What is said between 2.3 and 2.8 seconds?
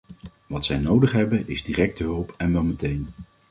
en wel